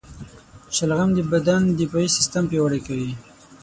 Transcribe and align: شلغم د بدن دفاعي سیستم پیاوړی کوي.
شلغم 0.75 1.09
د 1.15 1.19
بدن 1.31 1.61
دفاعي 1.79 2.09
سیستم 2.17 2.43
پیاوړی 2.51 2.79
کوي. 2.87 3.11